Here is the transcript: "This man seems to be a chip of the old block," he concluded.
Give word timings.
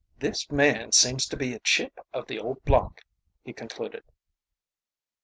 "This 0.17 0.49
man 0.51 0.91
seems 0.93 1.27
to 1.27 1.37
be 1.37 1.53
a 1.53 1.59
chip 1.59 1.99
of 2.11 2.25
the 2.25 2.39
old 2.39 2.65
block," 2.65 3.01
he 3.43 3.53
concluded. 3.53 4.01